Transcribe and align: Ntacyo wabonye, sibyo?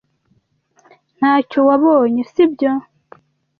Ntacyo 1.17 1.59
wabonye, 1.67 2.21
sibyo? 2.31 2.71